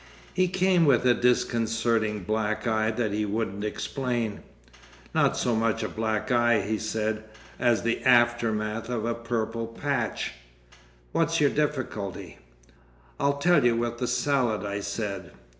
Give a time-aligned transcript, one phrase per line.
[0.33, 4.39] He came with a disconcerting black eye that he wouldn't explain.
[5.13, 7.25] "Not so much a black eye," he said,
[7.59, 10.31] "as the aftermath of a purple patch....
[11.11, 12.39] What's your difficulty?"
[13.19, 15.33] "I'll tell you with the salad," I said.